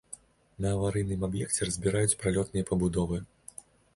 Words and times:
На 0.63 0.69
аварыйным 0.77 1.25
аб'екце 1.27 1.67
разбіраюць 1.69 2.17
пралётныя 2.23 2.69
пабудовы. 2.73 3.21